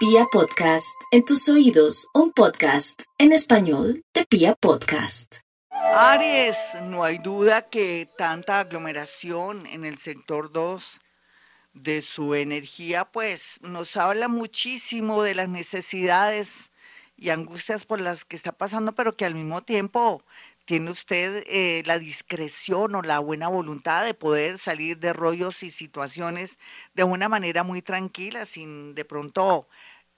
Pia 0.00 0.24
Podcast, 0.32 0.98
en 1.10 1.26
tus 1.26 1.46
oídos, 1.50 2.08
un 2.14 2.32
podcast 2.32 3.02
en 3.18 3.32
español 3.32 4.02
de 4.14 4.24
Pia 4.24 4.54
Podcast. 4.54 5.40
Aries, 5.70 6.78
no 6.84 7.04
hay 7.04 7.18
duda 7.18 7.68
que 7.68 8.08
tanta 8.16 8.60
aglomeración 8.60 9.66
en 9.66 9.84
el 9.84 9.98
sector 9.98 10.50
2 10.52 11.00
de 11.74 12.00
su 12.00 12.34
energía, 12.34 13.04
pues 13.04 13.58
nos 13.60 13.94
habla 13.98 14.28
muchísimo 14.28 15.22
de 15.22 15.34
las 15.34 15.50
necesidades 15.50 16.70
y 17.18 17.28
angustias 17.28 17.84
por 17.84 18.00
las 18.00 18.24
que 18.24 18.36
está 18.36 18.52
pasando, 18.52 18.94
pero 18.94 19.14
que 19.14 19.26
al 19.26 19.34
mismo 19.34 19.60
tiempo 19.60 20.24
tiene 20.70 20.92
usted 20.92 21.42
eh, 21.48 21.82
la 21.84 21.98
discreción 21.98 22.94
o 22.94 23.02
la 23.02 23.18
buena 23.18 23.48
voluntad 23.48 24.04
de 24.04 24.14
poder 24.14 24.56
salir 24.56 25.00
de 25.00 25.12
rollos 25.12 25.64
y 25.64 25.70
situaciones 25.70 26.60
de 26.94 27.02
una 27.02 27.28
manera 27.28 27.64
muy 27.64 27.82
tranquila, 27.82 28.44
sin 28.44 28.94
de 28.94 29.04
pronto 29.04 29.68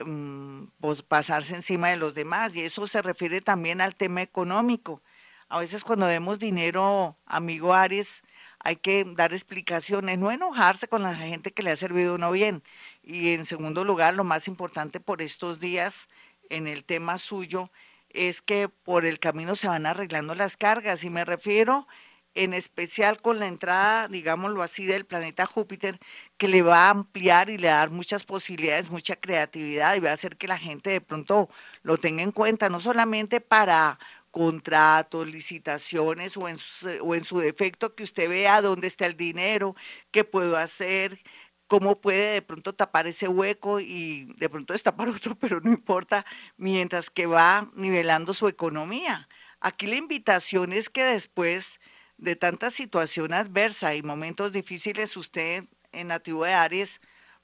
mm, 0.05 0.65
pues, 0.79 1.01
pasarse 1.01 1.55
encima 1.55 1.89
de 1.89 1.97
los 1.97 2.13
demás. 2.13 2.55
Y 2.55 2.61
eso 2.61 2.85
se 2.85 3.01
refiere 3.01 3.41
también 3.41 3.81
al 3.81 3.95
tema 3.95 4.21
económico. 4.21 5.01
A 5.49 5.57
veces 5.57 5.83
cuando 5.83 6.05
vemos 6.05 6.37
dinero, 6.37 7.17
amigo 7.25 7.73
Aries, 7.73 8.21
hay 8.59 8.75
que 8.75 9.05
dar 9.05 9.33
explicaciones, 9.33 10.19
no 10.19 10.29
enojarse 10.29 10.87
con 10.87 11.01
la 11.01 11.15
gente 11.15 11.51
que 11.51 11.63
le 11.63 11.71
ha 11.71 11.75
servido 11.75 12.13
uno 12.13 12.29
bien. 12.31 12.61
Y 13.01 13.33
en 13.33 13.45
segundo 13.45 13.83
lugar, 13.83 14.13
lo 14.13 14.23
más 14.23 14.47
importante 14.47 14.99
por 14.99 15.23
estos 15.23 15.59
días 15.59 16.09
en 16.51 16.67
el 16.67 16.83
tema 16.83 17.17
suyo 17.17 17.71
es 18.13 18.41
que 18.41 18.69
por 18.69 19.05
el 19.05 19.19
camino 19.19 19.55
se 19.55 19.67
van 19.67 19.85
arreglando 19.85 20.35
las 20.35 20.57
cargas 20.57 21.03
y 21.03 21.09
me 21.09 21.25
refiero 21.25 21.87
en 22.35 22.53
especial 22.53 23.21
con 23.21 23.39
la 23.39 23.47
entrada, 23.47 24.07
digámoslo 24.07 24.63
así, 24.63 24.85
del 24.85 25.05
planeta 25.05 25.45
Júpiter, 25.45 25.99
que 26.37 26.47
le 26.47 26.61
va 26.63 26.87
a 26.87 26.89
ampliar 26.89 27.49
y 27.49 27.57
le 27.57 27.67
va 27.67 27.75
a 27.75 27.77
dar 27.77 27.91
muchas 27.91 28.23
posibilidades, 28.23 28.89
mucha 28.89 29.15
creatividad 29.15 29.95
y 29.95 29.99
va 29.99 30.09
a 30.09 30.13
hacer 30.13 30.37
que 30.37 30.47
la 30.47 30.57
gente 30.57 30.89
de 30.89 31.01
pronto 31.01 31.49
lo 31.83 31.97
tenga 31.97 32.23
en 32.23 32.31
cuenta, 32.31 32.69
no 32.69 32.79
solamente 32.79 33.39
para 33.39 33.99
contratos, 34.31 35.27
licitaciones 35.27 36.37
o 36.37 36.49
en, 36.49 36.57
su, 36.57 36.89
o 37.03 37.13
en 37.13 37.23
su 37.23 37.37
defecto 37.37 37.93
que 37.93 38.03
usted 38.03 38.27
vea 38.27 38.61
dónde 38.61 38.87
está 38.87 39.05
el 39.05 39.15
dinero, 39.15 39.75
qué 40.09 40.23
puedo 40.23 40.57
hacer, 40.57 41.19
cómo 41.67 42.01
puede 42.01 42.33
de 42.33 42.41
pronto 42.41 42.73
tapar 42.73 43.07
ese 43.07 43.27
hueco 43.27 43.79
y 43.79 44.25
de 44.37 44.49
pronto 44.49 44.73
destapar 44.73 45.07
otro, 45.09 45.35
pero 45.35 45.59
no 45.61 45.71
importa, 45.71 46.25
mientras 46.57 47.09
que 47.09 47.25
va 47.25 47.69
nivelando 47.73 48.33
su 48.33 48.47
economía. 48.47 49.27
Aquí 49.59 49.87
la 49.87 49.95
invitación 49.95 50.73
es 50.73 50.89
que 50.89 51.03
después 51.03 51.79
de 52.17 52.35
tanta 52.35 52.69
situación 52.69 53.33
adversa 53.33 53.95
y 53.95 54.03
momentos 54.03 54.51
difíciles, 54.51 55.15
usted 55.17 55.65
en 55.91 56.07
nativo 56.07 56.45
de 56.45 56.53
Aries 56.53 56.99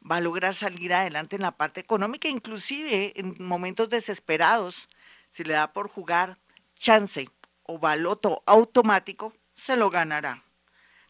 va 0.09 0.17
a 0.17 0.21
lograr 0.21 0.55
salir 0.55 0.93
adelante 0.93 1.35
en 1.35 1.41
la 1.41 1.51
parte 1.51 1.81
económica, 1.81 2.27
inclusive 2.27 3.13
en 3.19 3.35
momentos 3.39 3.89
desesperados, 3.89 4.87
si 5.29 5.43
le 5.43 5.53
da 5.53 5.73
por 5.73 5.89
jugar 5.89 6.37
chance 6.77 7.27
o 7.63 7.77
baloto 7.77 8.41
automático, 8.45 9.33
se 9.53 9.75
lo 9.75 9.89
ganará. 9.89 10.43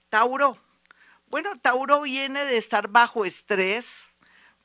Tauro, 0.09 0.57
bueno, 1.29 1.55
Tauro 1.61 2.01
viene 2.01 2.45
de 2.45 2.57
estar 2.57 2.87
bajo 2.87 3.23
estrés 3.23 4.15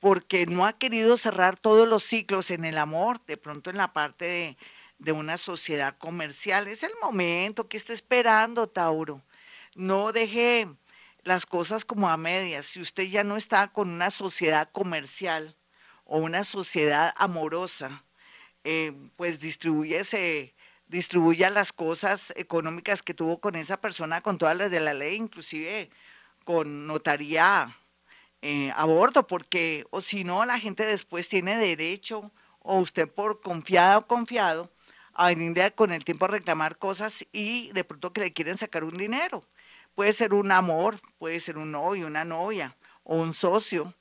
porque 0.01 0.47
no 0.47 0.67
ha 0.67 0.75
querido 0.75 1.17
cerrar 1.17 1.57
todos 1.57 1.89
los 1.89 2.03
ciclos 2.03 2.51
en 2.51 2.65
el 2.65 2.79
amor, 2.79 3.25
de 3.27 3.37
pronto 3.37 3.71
en 3.71 3.77
la 3.77 3.93
parte 3.93 4.57
de, 4.99 5.13
una 5.13 5.37
sociedad 5.37 5.97
comercial. 5.99 6.67
Es 6.69 6.83
el 6.83 6.93
momento 7.03 7.69
que 7.69 7.77
está 7.77 7.93
esperando, 7.93 8.67
Tauro. 8.67 9.23
No 9.75 10.13
deje 10.13 10.69
las 11.25 11.45
cosas 11.45 11.85
como 11.85 12.09
a 12.09 12.17
medias. 12.17 12.67
Si 12.67 12.81
usted 12.81 13.05
ya 13.05 13.25
no 13.25 13.37
está 13.37 13.69
con 13.69 13.91
una 13.91 14.11
sociedad 14.11 14.71
comercial 14.71 15.57
o 16.05 16.19
una 16.19 16.45
sociedad 16.45 17.13
amorosa, 17.17 18.05
eh, 18.65 18.93
pues 19.17 19.41
distribuyese, 19.41 20.55
distribuya 20.87 21.51
las 21.51 21.73
cosas 21.73 22.33
económicas 22.37 23.03
que 23.03 23.13
tuvo 23.13 23.41
con 23.41 23.57
esa 23.57 23.81
persona, 23.81 24.23
con 24.23 24.39
todas 24.39 24.57
las 24.57 24.71
de 24.71 24.81
la 24.81 24.95
ley, 24.95 25.17
inclusive 25.17 25.91
con 26.45 26.87
notaría 26.87 27.77
eh, 28.43 28.71
a 28.77 28.85
bordo, 28.85 29.27
porque 29.27 29.87
o 29.91 30.01
si 30.01 30.25
no, 30.25 30.45
la 30.45 30.59
gente 30.59 30.85
después 30.85 31.29
tiene 31.29 31.57
derecho, 31.57 32.31
o 32.61 32.79
usted 32.79 33.09
por 33.09 33.41
confiado 33.41 34.01
o 34.01 34.07
confiado, 34.07 34.71
a 35.15 35.29
venir 35.29 35.75
con 35.75 35.93
el 35.93 36.05
tiempo 36.05 36.25
a 36.25 36.29
reclamar 36.29 36.77
cosas 36.77 37.25
y 37.33 37.71
de 37.73 37.85
pronto 37.85 38.13
que 38.13 38.21
le 38.21 38.33
quieren 38.33 38.59
sacar 38.59 38.85
un 38.85 38.97
dinero. 38.97 39.45
Puede 39.95 40.13
ser 40.13 40.35
un 40.35 40.51
amor, 40.51 41.01
puede 41.19 41.39
ser 41.41 41.57
un 41.57 41.71
novio, 41.71 42.07
una 42.07 42.25
novia 42.25 42.77
o 43.05 43.17
un 43.17 43.33
socio. 43.33 43.95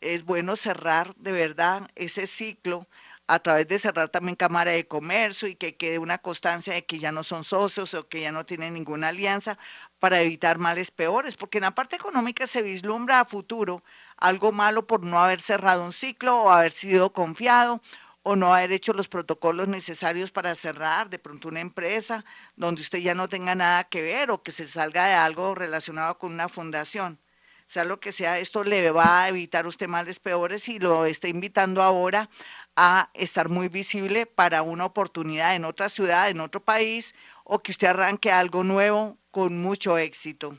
Es 0.00 0.24
bueno 0.24 0.56
cerrar 0.56 1.14
de 1.16 1.32
verdad 1.32 1.90
ese 1.96 2.26
ciclo 2.26 2.86
a 3.30 3.38
través 3.38 3.68
de 3.68 3.78
cerrar 3.78 4.08
también 4.08 4.34
Cámara 4.34 4.72
de 4.72 4.88
Comercio 4.88 5.46
y 5.46 5.54
que 5.54 5.76
quede 5.76 6.00
una 6.00 6.18
constancia 6.18 6.74
de 6.74 6.84
que 6.84 6.98
ya 6.98 7.12
no 7.12 7.22
son 7.22 7.44
socios 7.44 7.94
o 7.94 8.08
que 8.08 8.20
ya 8.22 8.32
no 8.32 8.44
tienen 8.44 8.74
ninguna 8.74 9.08
alianza 9.08 9.56
para 10.00 10.20
evitar 10.20 10.58
males 10.58 10.90
peores, 10.90 11.36
porque 11.36 11.58
en 11.58 11.62
la 11.62 11.74
parte 11.74 11.94
económica 11.94 12.48
se 12.48 12.60
vislumbra 12.62 13.20
a 13.20 13.24
futuro 13.24 13.84
algo 14.16 14.50
malo 14.50 14.86
por 14.88 15.04
no 15.04 15.22
haber 15.22 15.40
cerrado 15.40 15.84
un 15.84 15.92
ciclo 15.92 16.42
o 16.42 16.50
haber 16.50 16.72
sido 16.72 17.12
confiado 17.12 17.80
o 18.24 18.34
no 18.34 18.52
haber 18.52 18.72
hecho 18.72 18.92
los 18.94 19.06
protocolos 19.06 19.68
necesarios 19.68 20.32
para 20.32 20.54
cerrar 20.56 21.08
de 21.08 21.20
pronto 21.20 21.48
una 21.48 21.60
empresa 21.60 22.24
donde 22.56 22.82
usted 22.82 22.98
ya 22.98 23.14
no 23.14 23.28
tenga 23.28 23.54
nada 23.54 23.84
que 23.84 24.02
ver 24.02 24.32
o 24.32 24.42
que 24.42 24.50
se 24.50 24.66
salga 24.66 25.06
de 25.06 25.14
algo 25.14 25.54
relacionado 25.54 26.18
con 26.18 26.32
una 26.32 26.48
fundación. 26.48 27.20
Sea 27.66 27.84
lo 27.84 28.00
que 28.00 28.10
sea, 28.10 28.40
esto 28.40 28.64
le 28.64 28.90
va 28.90 29.22
a 29.22 29.28
evitar 29.28 29.64
usted 29.68 29.86
males 29.86 30.18
peores 30.18 30.68
y 30.68 30.80
lo 30.80 31.06
está 31.06 31.28
invitando 31.28 31.82
ahora 31.84 32.28
a 32.76 33.10
estar 33.14 33.48
muy 33.48 33.68
visible 33.68 34.26
para 34.26 34.62
una 34.62 34.84
oportunidad 34.84 35.54
en 35.54 35.64
otra 35.64 35.88
ciudad, 35.88 36.30
en 36.30 36.40
otro 36.40 36.62
país, 36.64 37.14
o 37.44 37.60
que 37.62 37.72
usted 37.72 37.88
arranque 37.88 38.30
algo 38.30 38.64
nuevo 38.64 39.18
con 39.30 39.60
mucho 39.60 39.98
éxito. 39.98 40.58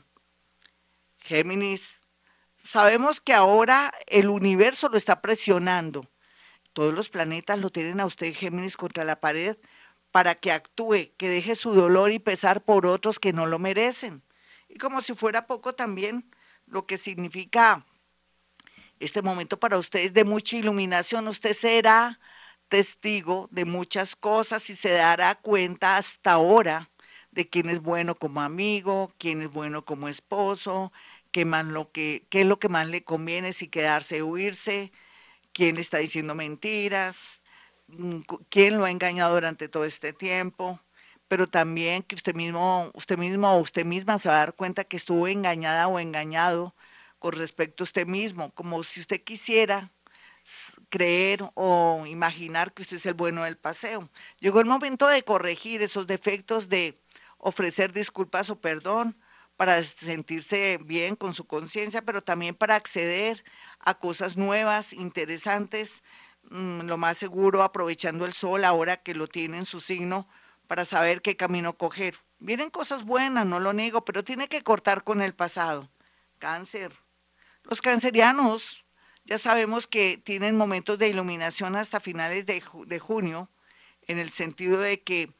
Géminis, 1.18 2.00
sabemos 2.62 3.20
que 3.20 3.32
ahora 3.32 3.92
el 4.08 4.28
universo 4.28 4.88
lo 4.88 4.96
está 4.96 5.20
presionando. 5.22 6.06
Todos 6.72 6.94
los 6.94 7.08
planetas 7.08 7.58
lo 7.58 7.70
tienen 7.70 8.00
a 8.00 8.06
usted, 8.06 8.34
Géminis, 8.34 8.76
contra 8.76 9.04
la 9.04 9.20
pared 9.20 9.56
para 10.10 10.34
que 10.34 10.52
actúe, 10.52 11.12
que 11.16 11.28
deje 11.28 11.56
su 11.56 11.72
dolor 11.72 12.10
y 12.10 12.18
pesar 12.18 12.62
por 12.62 12.86
otros 12.86 13.18
que 13.18 13.32
no 13.32 13.46
lo 13.46 13.58
merecen. 13.58 14.22
Y 14.68 14.78
como 14.78 15.00
si 15.00 15.14
fuera 15.14 15.46
poco 15.46 15.74
también, 15.74 16.30
lo 16.66 16.86
que 16.86 16.98
significa 16.98 17.86
este 19.02 19.22
momento 19.22 19.58
para 19.58 19.78
ustedes 19.78 20.14
de 20.14 20.24
mucha 20.24 20.56
iluminación. 20.56 21.28
Usted 21.28 21.52
será 21.52 22.20
testigo 22.68 23.48
de 23.50 23.64
muchas 23.64 24.16
cosas 24.16 24.70
y 24.70 24.76
se 24.76 24.90
dará 24.90 25.34
cuenta 25.34 25.96
hasta 25.96 26.32
ahora 26.32 26.90
de 27.32 27.48
quién 27.48 27.68
es 27.68 27.80
bueno 27.80 28.14
como 28.14 28.40
amigo, 28.40 29.12
quién 29.18 29.42
es 29.42 29.50
bueno 29.50 29.84
como 29.84 30.08
esposo, 30.08 30.92
qué, 31.32 31.44
más 31.44 31.66
lo 31.66 31.90
que, 31.90 32.26
qué 32.30 32.42
es 32.42 32.46
lo 32.46 32.58
que 32.58 32.68
más 32.68 32.86
le 32.88 33.04
conviene, 33.04 33.52
si 33.52 33.68
quedarse 33.68 34.22
o 34.22 34.28
huirse, 34.28 34.92
quién 35.52 35.78
está 35.78 35.98
diciendo 35.98 36.34
mentiras, 36.34 37.42
mm, 37.88 38.20
quién 38.50 38.78
lo 38.78 38.84
ha 38.84 38.90
engañado 38.90 39.34
durante 39.34 39.68
todo 39.68 39.84
este 39.84 40.12
tiempo, 40.12 40.80
pero 41.28 41.46
también 41.46 42.02
que 42.02 42.14
usted 42.14 42.34
mismo, 42.34 42.90
usted 42.94 43.18
mismo 43.18 43.50
o 43.52 43.58
usted 43.60 43.84
misma 43.86 44.18
se 44.18 44.28
va 44.28 44.36
a 44.36 44.38
dar 44.38 44.54
cuenta 44.54 44.84
que 44.84 44.96
estuvo 44.96 45.28
engañada 45.28 45.88
o 45.88 45.98
engañado 45.98 46.74
con 47.22 47.34
respecto 47.34 47.84
a 47.84 47.86
usted 47.86 48.04
mismo, 48.04 48.50
como 48.52 48.82
si 48.82 48.98
usted 48.98 49.22
quisiera 49.22 49.92
creer 50.88 51.48
o 51.54 52.02
imaginar 52.08 52.72
que 52.72 52.82
usted 52.82 52.96
es 52.96 53.06
el 53.06 53.14
bueno 53.14 53.44
del 53.44 53.56
paseo. 53.56 54.10
Llegó 54.40 54.58
el 54.58 54.66
momento 54.66 55.06
de 55.06 55.22
corregir 55.22 55.82
esos 55.82 56.08
defectos, 56.08 56.68
de 56.68 57.00
ofrecer 57.38 57.92
disculpas 57.92 58.50
o 58.50 58.60
perdón 58.60 59.16
para 59.56 59.80
sentirse 59.84 60.80
bien 60.84 61.14
con 61.14 61.32
su 61.32 61.46
conciencia, 61.46 62.02
pero 62.02 62.24
también 62.24 62.56
para 62.56 62.74
acceder 62.74 63.44
a 63.78 63.94
cosas 64.00 64.36
nuevas, 64.36 64.92
interesantes, 64.92 66.02
mm, 66.50 66.80
lo 66.80 66.96
más 66.96 67.18
seguro 67.18 67.62
aprovechando 67.62 68.26
el 68.26 68.32
sol 68.32 68.64
ahora 68.64 68.96
que 68.96 69.14
lo 69.14 69.28
tiene 69.28 69.58
en 69.58 69.64
su 69.64 69.80
signo 69.80 70.26
para 70.66 70.84
saber 70.84 71.22
qué 71.22 71.36
camino 71.36 71.74
coger. 71.74 72.16
Vienen 72.40 72.68
cosas 72.68 73.04
buenas, 73.04 73.46
no 73.46 73.60
lo 73.60 73.72
niego, 73.72 74.04
pero 74.04 74.24
tiene 74.24 74.48
que 74.48 74.64
cortar 74.64 75.04
con 75.04 75.22
el 75.22 75.36
pasado. 75.36 75.88
Cáncer, 76.40 76.90
los 77.64 77.80
cancerianos 77.80 78.82
ya 79.24 79.38
sabemos 79.38 79.86
que 79.86 80.18
tienen 80.18 80.56
momentos 80.56 80.98
de 80.98 81.08
iluminación 81.08 81.76
hasta 81.76 82.00
finales 82.00 82.44
de, 82.44 82.98
junio, 82.98 83.48
en 84.08 84.18
el 84.18 84.30
sentido 84.30 84.80
de 84.80 85.00
que 85.00 85.30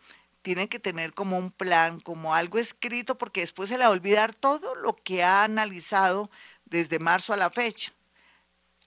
tienen 0.43 0.69
que 0.69 0.79
tener 0.79 1.15
como 1.15 1.37
un 1.37 1.51
plan, 1.51 2.01
como 2.01 2.35
algo 2.35 2.59
escrito, 2.59 3.19
porque 3.19 3.41
después 3.41 3.69
se 3.69 3.77
le 3.77 3.85
va 3.85 3.89
a 3.89 3.93
olvidar 3.93 4.35
todo 4.35 4.75
lo 4.77 4.95
que 4.95 5.23
ha 5.23 5.45
analizado 5.45 6.31
desde 6.65 6.99
marzo 6.99 7.33
a 7.33 7.37
la 7.37 7.51
fecha. 7.51 7.93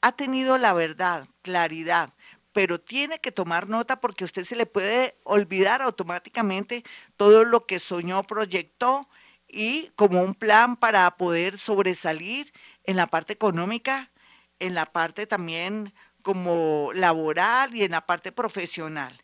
Ha 0.01 0.13
tenido 0.13 0.57
la 0.57 0.73
verdad, 0.73 1.27
claridad, 1.41 2.13
pero 2.53 2.79
tiene 2.79 3.19
que 3.19 3.31
tomar 3.31 3.67
nota 3.67 3.99
porque 3.99 4.23
usted 4.23 4.43
se 4.43 4.55
le 4.55 4.65
puede 4.65 5.17
olvidar 5.23 5.81
automáticamente 5.81 6.85
todo 7.17 7.43
lo 7.43 7.65
que 7.65 7.79
soñó, 7.79 8.23
proyectó 8.23 9.09
y 9.47 9.89
como 9.95 10.21
un 10.21 10.35
plan 10.35 10.77
para 10.77 11.09
poder 11.17 11.57
sobresalir 11.57 12.53
en 12.87 12.95
la 12.95 13.07
parte 13.07 13.33
económica, 13.33 14.11
en 14.59 14.73
la 14.73 14.85
parte 14.85 15.27
también 15.27 15.93
como 16.21 16.91
laboral 16.93 17.75
y 17.75 17.83
en 17.83 17.91
la 17.91 18.05
parte 18.05 18.31
profesional. 18.31 19.15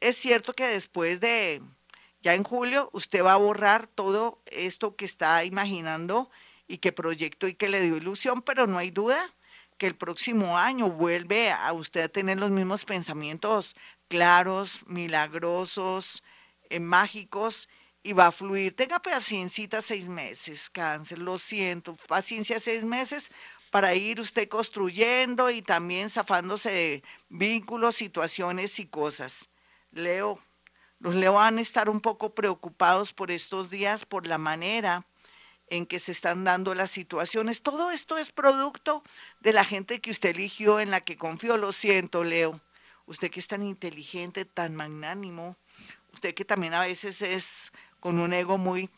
Es 0.00 0.16
cierto 0.16 0.52
que 0.52 0.66
después 0.66 1.20
de, 1.20 1.62
ya 2.22 2.34
en 2.34 2.44
julio, 2.44 2.90
usted 2.92 3.24
va 3.24 3.32
a 3.32 3.38
borrar 3.38 3.86
todo 3.86 4.42
esto 4.46 4.96
que 4.96 5.04
está 5.04 5.44
imaginando 5.44 6.30
y 6.68 6.78
que 6.78 6.92
proyectó 6.92 7.48
y 7.48 7.54
que 7.54 7.68
le 7.68 7.80
dio 7.80 7.96
ilusión, 7.96 8.42
pero 8.42 8.66
no 8.66 8.78
hay 8.78 8.90
duda 8.90 9.34
que 9.78 9.86
el 9.86 9.96
próximo 9.96 10.56
año 10.56 10.88
vuelve 10.90 11.50
a 11.50 11.72
usted 11.72 12.02
a 12.02 12.08
tener 12.08 12.38
los 12.38 12.50
mismos 12.50 12.84
pensamientos 12.84 13.74
claros, 14.08 14.80
milagrosos, 14.86 16.22
eh, 16.70 16.80
mágicos 16.80 17.68
y 18.04 18.12
va 18.12 18.28
a 18.28 18.32
fluir. 18.32 18.76
Tenga 18.76 19.00
paciencia 19.00 19.80
seis 19.80 20.08
meses, 20.08 20.70
cáncer, 20.70 21.18
lo 21.18 21.38
siento, 21.38 21.96
paciencia 22.06 22.60
seis 22.60 22.84
meses 22.84 23.30
para 23.70 23.94
ir 23.96 24.20
usted 24.20 24.48
construyendo 24.48 25.50
y 25.50 25.62
también 25.62 26.08
zafándose 26.08 26.70
de 26.70 27.02
vínculos, 27.28 27.96
situaciones 27.96 28.78
y 28.78 28.86
cosas. 28.86 29.48
Leo, 29.90 30.38
los 31.00 31.14
Leo 31.14 31.32
van 31.32 31.58
a 31.58 31.62
estar 31.62 31.88
un 31.88 32.00
poco 32.00 32.34
preocupados 32.34 33.12
por 33.12 33.32
estos 33.32 33.70
días, 33.70 34.04
por 34.04 34.26
la 34.26 34.38
manera 34.38 35.06
en 35.68 35.86
que 35.86 35.98
se 35.98 36.12
están 36.12 36.44
dando 36.44 36.74
las 36.74 36.90
situaciones. 36.90 37.62
Todo 37.62 37.90
esto 37.90 38.18
es 38.18 38.30
producto 38.30 39.02
de 39.40 39.54
la 39.54 39.64
gente 39.64 40.00
que 40.00 40.10
usted 40.10 40.30
eligió, 40.30 40.78
en 40.78 40.90
la 40.90 41.00
que 41.00 41.16
confió. 41.16 41.56
Lo 41.56 41.72
siento, 41.72 42.22
Leo. 42.22 42.60
Usted 43.06 43.30
que 43.30 43.40
es 43.40 43.48
tan 43.48 43.62
inteligente, 43.62 44.44
tan 44.44 44.74
magnánimo, 44.76 45.56
usted 46.12 46.34
que 46.34 46.44
también 46.44 46.74
a 46.74 46.80
veces 46.80 47.20
es 47.22 47.72
con 48.04 48.20
un 48.20 48.34
ego 48.34 48.58
muy, 48.58 48.90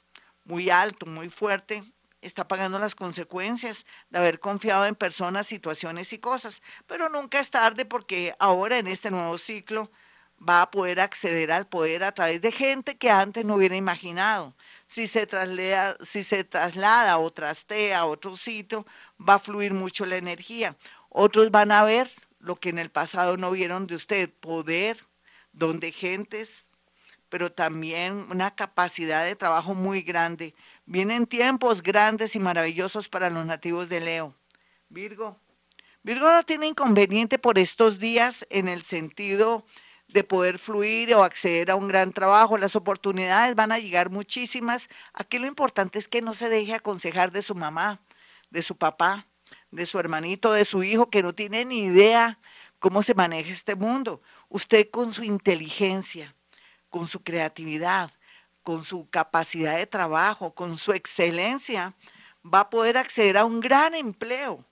muy 0.43 0.69
alto, 0.69 1.06
muy 1.06 1.29
fuerte, 1.29 1.85
está 2.23 2.49
pagando 2.49 2.81
las 2.81 2.97
consecuencias 2.97 3.87
de 4.11 4.19
haber 4.19 4.41
confiado 4.41 4.85
en 4.85 4.97
personas, 4.97 5.47
situaciones 5.47 6.12
y 6.12 6.19
cosas. 6.19 6.61
Pero 6.88 7.08
nunca 7.08 7.38
es 7.38 7.50
tarde 7.50 7.85
porque 7.85 8.35
ahora 8.41 8.79
en 8.79 8.88
este 8.88 9.12
nuevo 9.12 9.38
ciclo 9.38 9.93
va 10.37 10.62
a 10.62 10.73
poder 10.73 10.99
acceder 10.99 11.53
al 11.53 11.69
poder 11.69 12.03
a 12.03 12.11
través 12.11 12.43
de 12.43 12.50
gente 12.50 12.97
que 12.97 13.08
antes 13.08 13.44
no 13.44 13.55
hubiera 13.55 13.76
imaginado. 13.76 14.56
Si 14.87 15.06
se 15.06 15.25
traslada, 15.25 15.97
si 16.03 16.25
se 16.25 16.43
traslada 16.43 17.19
o 17.19 17.31
trastea 17.32 18.00
a 18.00 18.06
otro 18.06 18.35
sitio, 18.35 18.88
va 19.17 19.35
a 19.35 19.38
fluir 19.38 19.73
mucho 19.73 20.05
la 20.05 20.17
energía. 20.17 20.76
Otros 21.11 21.53
van 21.53 21.70
a 21.70 21.85
ver 21.85 22.11
lo 22.41 22.56
que 22.56 22.70
en 22.70 22.81
el 22.81 22.91
pasado 22.91 23.37
no 23.37 23.53
vieron 23.53 23.87
de 23.87 23.94
usted, 23.94 24.29
poder, 24.41 24.99
donde 25.53 25.93
gentes 25.93 26.70
pero 27.28 27.50
también 27.52 28.26
una 28.31 28.55
capacidad 28.55 29.25
de 29.25 29.37
trabajo 29.37 29.75
muy 29.75 30.02
grande. 30.02 30.55
Vienen 30.84 31.26
tiempos 31.26 31.82
grandes 31.82 32.37
y 32.37 32.38
maravillosos 32.38 33.08
para 33.08 33.31
los 33.31 33.44
nativos 33.44 33.88
de 33.88 34.00
Leo. 34.00 34.34
Virgo. 34.88 35.38
Virgo 36.02 36.31
no 36.31 36.43
tiene 36.44 36.69
inconveniente 36.69 37.38
por 37.38 37.58
estos 37.58 37.99
días 37.99 38.46
en 38.50 38.69
el 38.69 38.82
sentido 38.82 39.67
de 40.06 40.23
poder 40.23 40.58
fluir 40.61 41.12
o 41.14 41.25
acceder 41.25 41.70
a 41.70 41.75
un 41.75 41.88
gran 41.88 42.12
trabajo. 42.12 42.58
Las 42.58 42.76
oportunidades 42.76 43.56
van 43.56 43.72
a 43.72 43.81
llegar 43.81 44.11
muchísimas. 44.11 44.88
Aquí 45.12 45.40
lo 45.40 45.49
importante 45.49 45.99
es 45.99 46.06
que 46.06 46.22
no 46.22 46.32
se 46.32 46.49
deje 46.49 46.75
aconsejar 46.75 47.32
de 47.32 47.43
su 47.43 47.56
mamá, 47.56 48.00
de 48.50 48.62
su 48.62 48.76
papá, 48.76 49.26
de 49.72 49.84
su 49.84 49.99
hermanito, 49.99 50.52
de 50.52 50.64
su 50.64 50.84
hijo, 50.84 51.11
que 51.11 51.25
no 51.25 51.34
tiene 51.34 51.64
ni 51.64 51.81
idea 51.81 52.38
cómo 52.79 53.02
se 53.02 53.14
maneja 53.14 53.50
este 53.50 53.75
mundo. 53.75 54.22
Usted 54.49 54.88
con 54.90 55.12
su 55.12 55.25
inteligencia, 55.25 56.35
con 56.96 57.06
su 57.06 57.22
creatividad, 57.22 58.10
con 58.62 58.82
su 58.82 59.06
capacidad 59.10 59.76
de 59.76 59.87
trabajo, 59.87 60.54
con 60.54 60.78
su 60.78 60.93
excelencia, 60.93 61.94
va 62.43 62.60
a 62.60 62.70
poder 62.70 62.96
acceder 62.96 63.37
a 63.37 63.44
un 63.44 63.60
gran 63.60 63.94
empleo. 63.94 64.64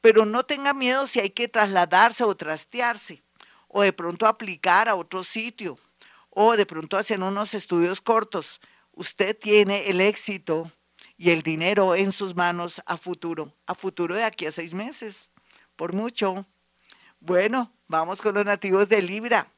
Pero 0.00 0.24
no 0.24 0.42
tenga 0.44 0.72
miedo 0.72 1.06
si 1.06 1.20
hay 1.20 1.28
que 1.28 1.48
trasladarse 1.48 2.24
o 2.24 2.34
trastearse, 2.34 3.22
o 3.68 3.82
de 3.82 3.92
pronto 3.92 4.26
aplicar 4.26 4.88
a 4.88 4.94
otro 4.94 5.22
sitio, 5.22 5.78
o 6.30 6.56
de 6.56 6.64
pronto 6.64 6.96
hacer 6.96 7.20
unos 7.20 7.52
estudios 7.52 8.00
cortos. 8.00 8.58
Usted 8.92 9.36
tiene 9.38 9.90
el 9.90 10.00
éxito 10.00 10.72
y 11.18 11.28
el 11.28 11.42
dinero 11.42 11.94
en 11.94 12.10
sus 12.10 12.34
manos 12.34 12.80
a 12.86 12.96
futuro, 12.96 13.52
a 13.66 13.74
futuro 13.74 14.14
de 14.14 14.24
aquí 14.24 14.46
a 14.46 14.50
seis 14.50 14.72
meses, 14.72 15.30
por 15.76 15.92
mucho. 15.92 16.46
Bueno, 17.20 17.70
vamos 17.86 18.22
con 18.22 18.34
los 18.34 18.46
nativos 18.46 18.88
de 18.88 19.02
Libra. 19.02 19.52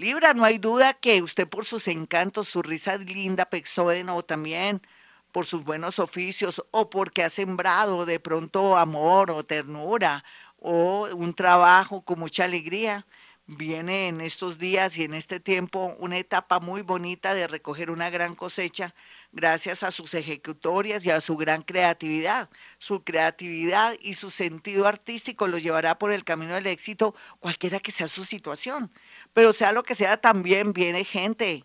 Libra, 0.00 0.32
no 0.32 0.46
hay 0.46 0.56
duda 0.56 0.94
que 0.94 1.20
usted 1.20 1.46
por 1.46 1.66
sus 1.66 1.86
encantos, 1.86 2.48
su 2.48 2.62
risa 2.62 2.96
linda, 2.96 3.44
pexódena 3.44 4.14
o 4.14 4.24
también 4.24 4.80
por 5.30 5.44
sus 5.44 5.62
buenos 5.62 5.98
oficios 5.98 6.64
o 6.70 6.88
porque 6.88 7.22
ha 7.22 7.28
sembrado 7.28 8.06
de 8.06 8.18
pronto 8.18 8.78
amor 8.78 9.30
o 9.30 9.44
ternura 9.44 10.24
o 10.58 11.06
un 11.14 11.34
trabajo 11.34 12.00
con 12.00 12.18
mucha 12.18 12.44
alegría, 12.44 13.04
viene 13.56 14.06
en 14.06 14.20
estos 14.20 14.58
días 14.58 14.96
y 14.96 15.02
en 15.02 15.12
este 15.12 15.40
tiempo 15.40 15.96
una 15.98 16.18
etapa 16.18 16.60
muy 16.60 16.82
bonita 16.82 17.34
de 17.34 17.48
recoger 17.48 17.90
una 17.90 18.08
gran 18.08 18.36
cosecha 18.36 18.94
gracias 19.32 19.82
a 19.82 19.90
sus 19.90 20.14
ejecutorias 20.14 21.04
y 21.04 21.10
a 21.10 21.20
su 21.20 21.36
gran 21.36 21.62
creatividad. 21.62 22.48
Su 22.78 23.02
creatividad 23.02 23.96
y 24.00 24.14
su 24.14 24.30
sentido 24.30 24.86
artístico 24.86 25.48
lo 25.48 25.58
llevará 25.58 25.98
por 25.98 26.12
el 26.12 26.22
camino 26.22 26.54
del 26.54 26.68
éxito, 26.68 27.14
cualquiera 27.40 27.80
que 27.80 27.90
sea 27.90 28.06
su 28.06 28.24
situación. 28.24 28.92
Pero 29.32 29.52
sea 29.52 29.72
lo 29.72 29.82
que 29.82 29.96
sea, 29.96 30.16
también 30.16 30.72
viene 30.72 31.04
gente 31.04 31.64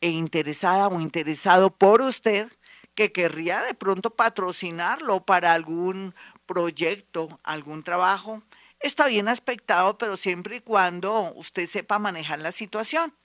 e 0.00 0.08
interesada 0.08 0.88
o 0.88 1.00
interesado 1.00 1.70
por 1.70 2.00
usted 2.00 2.48
que 2.94 3.12
querría 3.12 3.62
de 3.62 3.74
pronto 3.74 4.10
patrocinarlo 4.10 5.24
para 5.24 5.52
algún 5.52 6.14
proyecto, 6.46 7.38
algún 7.44 7.82
trabajo. 7.82 8.42
Está 8.80 9.08
bien 9.08 9.28
aspectado, 9.28 9.98
pero 9.98 10.16
siempre 10.16 10.56
y 10.56 10.60
cuando 10.60 11.32
usted 11.34 11.66
sepa 11.66 11.98
manejar 11.98 12.38
la 12.38 12.52
situación. 12.52 13.16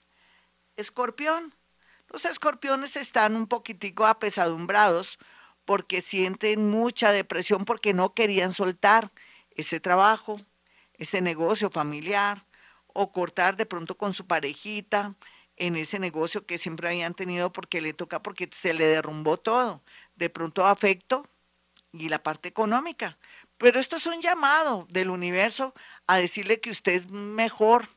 Escorpión, 0.76 1.54
los 2.08 2.24
escorpiones 2.24 2.96
están 2.96 3.36
un 3.36 3.46
poquitico 3.46 4.06
apesadumbrados 4.06 5.18
porque 5.64 6.02
sienten 6.02 6.70
mucha 6.70 7.12
depresión 7.12 7.64
porque 7.64 7.94
no 7.94 8.14
querían 8.14 8.52
soltar 8.52 9.12
ese 9.52 9.78
trabajo, 9.78 10.40
ese 10.94 11.20
negocio 11.20 11.70
familiar 11.70 12.46
o 12.88 13.12
cortar 13.12 13.56
de 13.56 13.66
pronto 13.66 13.96
con 13.96 14.12
su 14.12 14.26
parejita 14.26 15.14
en 15.56 15.76
ese 15.76 16.00
negocio 16.00 16.46
que 16.46 16.58
siempre 16.58 16.88
habían 16.88 17.14
tenido 17.14 17.52
porque 17.52 17.80
le 17.80 17.92
toca, 17.92 18.22
porque 18.22 18.50
se 18.52 18.74
le 18.74 18.86
derrumbó 18.86 19.36
todo. 19.36 19.82
De 20.16 20.30
pronto 20.30 20.66
afecto 20.66 21.28
y 21.92 22.08
la 22.08 22.22
parte 22.22 22.48
económica. 22.48 23.18
Pero 23.58 23.78
esto 23.78 23.96
es 23.96 24.06
un 24.06 24.20
llamado 24.20 24.86
del 24.90 25.10
universo 25.10 25.74
a 26.06 26.16
decirle 26.16 26.60
que 26.60 26.70
usted 26.70 26.92
es 26.92 27.10
mejor 27.10 27.88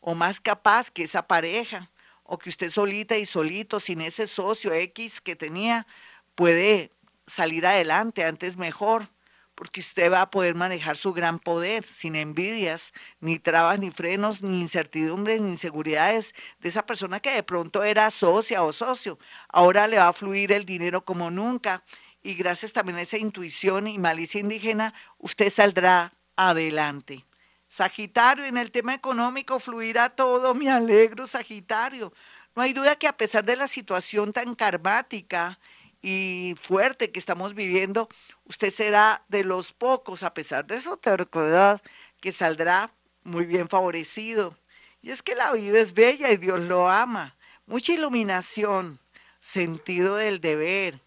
o 0.00 0.14
más 0.14 0.40
capaz 0.40 0.90
que 0.90 1.02
esa 1.02 1.26
pareja 1.26 1.90
o 2.22 2.38
que 2.38 2.48
usted 2.48 2.70
solita 2.70 3.16
y 3.16 3.26
solito, 3.26 3.80
sin 3.80 4.00
ese 4.00 4.26
socio 4.26 4.72
X 4.72 5.20
que 5.20 5.36
tenía, 5.36 5.86
puede 6.34 6.90
salir 7.26 7.66
adelante, 7.66 8.24
antes 8.24 8.56
mejor, 8.56 9.08
porque 9.54 9.80
usted 9.80 10.10
va 10.10 10.22
a 10.22 10.30
poder 10.30 10.54
manejar 10.54 10.96
su 10.96 11.12
gran 11.12 11.38
poder 11.38 11.84
sin 11.84 12.16
envidias, 12.16 12.92
ni 13.20 13.38
trabas, 13.38 13.78
ni 13.78 13.90
frenos, 13.90 14.42
ni 14.42 14.60
incertidumbres, 14.60 15.40
ni 15.40 15.50
inseguridades 15.50 16.34
de 16.58 16.68
esa 16.68 16.86
persona 16.86 17.20
que 17.20 17.30
de 17.30 17.42
pronto 17.42 17.84
era 17.84 18.10
socia 18.10 18.62
o 18.62 18.72
socio. 18.72 19.18
Ahora 19.48 19.86
le 19.86 19.98
va 19.98 20.08
a 20.08 20.12
fluir 20.12 20.50
el 20.50 20.64
dinero 20.64 21.04
como 21.04 21.30
nunca 21.30 21.84
y 22.24 22.34
gracias 22.34 22.72
también 22.72 22.98
a 22.98 23.02
esa 23.02 23.18
intuición 23.18 23.86
y 23.86 23.98
malicia 23.98 24.40
indígena, 24.40 24.94
usted 25.18 25.50
saldrá 25.50 26.14
adelante. 26.36 27.24
Sagitario, 27.68 28.46
en 28.46 28.56
el 28.56 28.70
tema 28.70 28.94
económico 28.94 29.60
fluirá 29.60 30.08
todo, 30.08 30.54
me 30.54 30.70
alegro, 30.70 31.26
Sagitario. 31.26 32.14
No 32.56 32.62
hay 32.62 32.72
duda 32.72 32.96
que 32.96 33.06
a 33.06 33.16
pesar 33.16 33.44
de 33.44 33.56
la 33.56 33.68
situación 33.68 34.32
tan 34.32 34.54
karmática 34.54 35.58
y 36.00 36.54
fuerte 36.62 37.12
que 37.12 37.18
estamos 37.18 37.54
viviendo, 37.54 38.08
usted 38.44 38.70
será 38.70 39.22
de 39.28 39.44
los 39.44 39.74
pocos, 39.74 40.22
a 40.22 40.32
pesar 40.32 40.66
de 40.66 40.80
su 40.80 40.96
terquedad, 40.96 41.82
que 42.22 42.32
saldrá 42.32 42.90
muy 43.22 43.44
bien 43.44 43.68
favorecido. 43.68 44.56
Y 45.02 45.10
es 45.10 45.22
que 45.22 45.34
la 45.34 45.52
vida 45.52 45.78
es 45.78 45.92
bella 45.92 46.30
y 46.30 46.38
Dios 46.38 46.60
lo 46.60 46.88
ama. 46.88 47.36
Mucha 47.66 47.92
iluminación, 47.92 48.98
sentido 49.40 50.16
del 50.16 50.40
deber, 50.40 51.03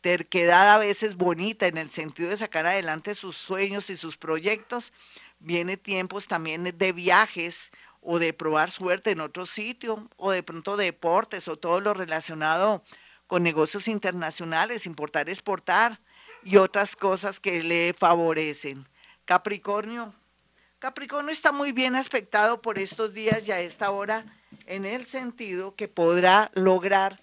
terquedad 0.00 0.74
a 0.74 0.78
veces 0.78 1.16
bonita 1.16 1.66
en 1.66 1.78
el 1.78 1.90
sentido 1.90 2.30
de 2.30 2.36
sacar 2.36 2.66
adelante 2.66 3.14
sus 3.14 3.36
sueños 3.36 3.90
y 3.90 3.96
sus 3.96 4.16
proyectos, 4.16 4.92
viene 5.38 5.76
tiempos 5.76 6.26
también 6.26 6.64
de 6.64 6.92
viajes 6.92 7.70
o 8.00 8.18
de 8.18 8.32
probar 8.32 8.70
suerte 8.70 9.10
en 9.10 9.20
otro 9.20 9.46
sitio 9.46 10.08
o 10.16 10.30
de 10.30 10.42
pronto 10.42 10.76
deportes 10.76 11.48
o 11.48 11.56
todo 11.56 11.80
lo 11.80 11.94
relacionado 11.94 12.82
con 13.26 13.42
negocios 13.42 13.88
internacionales, 13.88 14.86
importar, 14.86 15.28
exportar 15.28 16.00
y 16.42 16.56
otras 16.56 16.96
cosas 16.96 17.38
que 17.38 17.62
le 17.62 17.94
favorecen. 17.94 18.88
Capricornio. 19.24 20.14
Capricornio 20.78 21.30
está 21.30 21.52
muy 21.52 21.72
bien 21.72 21.94
aspectado 21.94 22.62
por 22.62 22.78
estos 22.78 23.12
días 23.12 23.46
y 23.46 23.52
a 23.52 23.60
esta 23.60 23.90
hora 23.90 24.24
en 24.66 24.86
el 24.86 25.06
sentido 25.06 25.76
que 25.76 25.88
podrá 25.88 26.50
lograr 26.54 27.20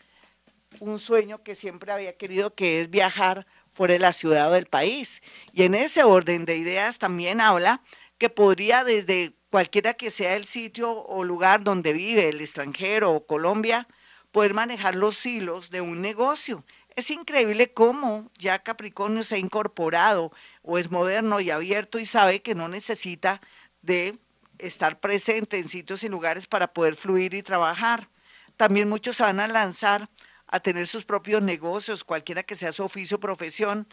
un 0.80 1.00
sueño 1.00 1.44
que 1.44 1.56
siempre 1.56 1.92
había 1.92 2.18
querido, 2.18 2.54
que 2.54 2.82
es 2.82 2.90
viajar 2.90 3.48
fuera 3.72 3.94
de 3.94 4.00
la 4.00 4.14
ciudad 4.14 4.50
o 4.50 4.54
del 4.54 4.66
país. 4.66 5.22
Y 5.54 5.64
en 5.64 5.76
ese 5.76 6.04
orden 6.04 6.46
de 6.46 6.58
ideas 6.58 6.98
también 6.98 7.42
habla 7.42 7.82
que 8.18 8.30
podría 8.30 8.84
desde 8.84 9.34
cualquiera 9.50 9.94
que 9.94 10.12
sea 10.12 10.36
el 10.36 10.46
sitio 10.46 10.92
o 10.92 11.24
lugar 11.24 11.64
donde 11.64 11.94
vive 11.94 12.30
el 12.30 12.42
extranjero 12.42 13.12
o 13.12 13.26
Colombia, 13.26 13.88
poder 14.32 14.54
manejar 14.54 14.96
los 14.96 15.26
hilos 15.26 15.70
de 15.70 15.82
un 15.82 16.02
negocio. 16.02 16.64
Es 16.96 17.12
increíble 17.12 17.72
cómo 17.74 18.30
ya 18.38 18.60
Capricornio 18.60 19.24
se 19.24 19.36
ha 19.36 19.38
incorporado 19.38 20.32
o 20.64 20.78
es 20.78 20.90
moderno 20.92 21.40
y 21.40 21.52
abierto 21.52 22.00
y 22.00 22.06
sabe 22.06 22.42
que 22.42 22.56
no 22.56 22.68
necesita 22.68 23.40
de 23.82 24.18
estar 24.58 25.00
presente 25.00 25.60
en 25.60 25.70
sitios 25.70 26.04
y 26.04 26.10
lugares 26.10 26.48
para 26.48 26.74
poder 26.74 26.96
fluir 26.96 27.36
y 27.36 27.44
trabajar. 27.44 28.10
También 28.58 28.90
muchos 28.90 29.18
se 29.18 29.24
van 29.24 29.40
a 29.40 29.48
lanzar 29.48 30.10
a 30.48 30.60
tener 30.60 30.88
sus 30.88 31.06
propios 31.06 31.42
negocios, 31.42 32.04
cualquiera 32.04 32.44
que 32.44 32.56
sea 32.56 32.72
su 32.72 32.84
oficio 32.84 33.18
o 33.18 33.20
profesión, 33.20 33.88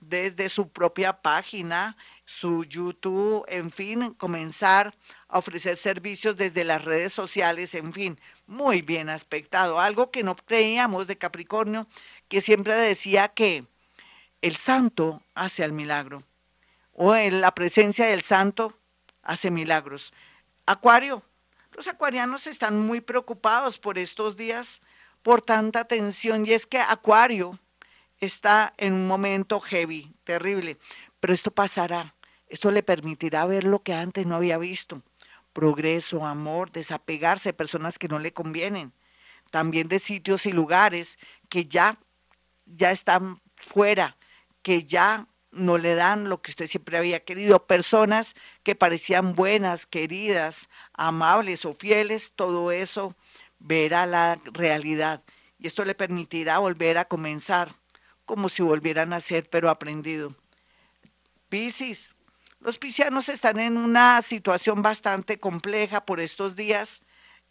desde 0.00 0.48
su 0.48 0.70
propia 0.70 1.20
página, 1.20 1.96
su 2.24 2.64
YouTube, 2.64 3.44
en 3.48 3.70
fin, 3.70 4.14
comenzar 4.14 4.94
a 5.28 5.38
ofrecer 5.38 5.76
servicios 5.76 6.36
desde 6.36 6.64
las 6.64 6.82
redes 6.84 7.12
sociales, 7.12 7.74
en 7.74 7.92
fin, 7.92 8.18
muy 8.46 8.80
bien 8.82 9.10
aspectado. 9.10 9.78
Algo 9.78 10.10
que 10.10 10.22
no 10.22 10.36
creíamos 10.36 11.06
de 11.06 11.18
Capricornio, 11.18 11.86
que 12.28 12.40
siempre 12.40 12.74
decía 12.74 13.28
que 13.28 13.66
el 14.40 14.56
santo 14.56 15.22
hace 15.34 15.64
el 15.64 15.72
milagro, 15.72 16.22
o 16.92 17.14
en 17.14 17.42
la 17.42 17.54
presencia 17.54 18.06
del 18.06 18.22
santo 18.22 18.78
hace 19.22 19.50
milagros. 19.50 20.14
Acuario, 20.64 21.22
los 21.72 21.88
acuarianos 21.88 22.46
están 22.46 22.80
muy 22.80 23.02
preocupados 23.02 23.78
por 23.78 23.98
estos 23.98 24.36
días, 24.36 24.80
por 25.22 25.42
tanta 25.42 25.84
tensión, 25.84 26.46
y 26.46 26.52
es 26.52 26.66
que 26.66 26.78
Acuario 26.78 27.58
está 28.18 28.74
en 28.76 28.92
un 28.94 29.06
momento 29.06 29.60
heavy, 29.60 30.12
terrible, 30.24 30.78
pero 31.20 31.34
esto 31.34 31.50
pasará, 31.50 32.14
esto 32.48 32.70
le 32.70 32.82
permitirá 32.82 33.44
ver 33.46 33.64
lo 33.64 33.82
que 33.82 33.94
antes 33.94 34.26
no 34.26 34.36
había 34.36 34.58
visto, 34.58 35.02
progreso, 35.52 36.26
amor, 36.26 36.70
desapegarse 36.72 37.50
de 37.50 37.54
personas 37.54 37.98
que 37.98 38.08
no 38.08 38.18
le 38.18 38.32
convienen, 38.32 38.92
también 39.50 39.88
de 39.88 39.98
sitios 39.98 40.46
y 40.46 40.52
lugares 40.52 41.18
que 41.48 41.66
ya, 41.66 41.98
ya 42.66 42.90
están 42.90 43.40
fuera, 43.56 44.16
que 44.62 44.84
ya 44.84 45.26
no 45.50 45.78
le 45.78 45.94
dan 45.94 46.28
lo 46.28 46.40
que 46.40 46.52
usted 46.52 46.66
siempre 46.66 46.96
había 46.96 47.24
querido. 47.24 47.66
Personas 47.66 48.34
que 48.62 48.76
parecían 48.76 49.34
buenas, 49.34 49.86
queridas, 49.86 50.68
amables 50.92 51.64
o 51.64 51.74
fieles, 51.74 52.32
todo 52.36 52.70
eso 52.70 53.16
verá 53.60 54.06
la 54.06 54.40
realidad. 54.44 55.22
Y 55.58 55.68
esto 55.68 55.84
le 55.84 55.94
permitirá 55.94 56.58
volver 56.58 56.98
a 56.98 57.04
comenzar 57.04 57.72
como 58.24 58.48
si 58.48 58.62
volvieran 58.62 59.12
a 59.12 59.20
ser, 59.20 59.48
pero 59.48 59.70
aprendido. 59.70 60.34
Piscis. 61.48 62.14
Los 62.60 62.78
piscianos 62.78 63.28
están 63.28 63.58
en 63.58 63.78
una 63.78 64.20
situación 64.20 64.82
bastante 64.82 65.40
compleja 65.40 66.04
por 66.04 66.20
estos 66.20 66.56
días 66.56 67.00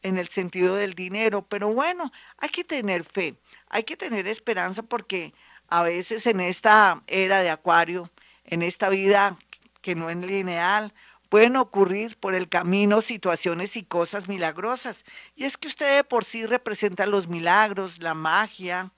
en 0.03 0.17
el 0.17 0.27
sentido 0.27 0.75
del 0.75 0.93
dinero, 0.93 1.45
pero 1.47 1.73
bueno, 1.73 2.11
hay 2.37 2.49
que 2.49 2.63
tener 2.63 3.03
fe, 3.03 3.35
hay 3.69 3.83
que 3.83 3.97
tener 3.97 4.27
esperanza 4.27 4.83
porque 4.83 5.33
a 5.67 5.83
veces 5.83 6.25
en 6.27 6.39
esta 6.39 7.03
era 7.07 7.41
de 7.41 7.49
acuario, 7.49 8.09
en 8.45 8.61
esta 8.61 8.89
vida 8.89 9.37
que 9.81 9.95
no 9.95 10.09
es 10.09 10.17
lineal, 10.17 10.93
pueden 11.29 11.55
ocurrir 11.55 12.17
por 12.17 12.35
el 12.35 12.49
camino 12.49 13.01
situaciones 13.01 13.77
y 13.77 13.83
cosas 13.83 14.27
milagrosas. 14.27 15.05
Y 15.35 15.45
es 15.45 15.57
que 15.57 15.67
usted 15.67 15.97
de 15.97 16.03
por 16.03 16.25
sí 16.25 16.45
representa 16.45 17.05
los 17.05 17.27
milagros, 17.27 17.99
la 18.01 18.13
magia, 18.13 18.91